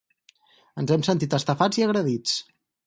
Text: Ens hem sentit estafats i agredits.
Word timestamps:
Ens 0.83 0.95
hem 0.95 1.03
sentit 1.09 1.37
estafats 1.41 1.83
i 1.83 1.89
agredits. 1.91 2.37